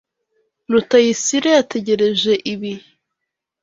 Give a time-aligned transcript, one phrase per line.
[0.71, 2.73] Rutayisire yategereje ibi.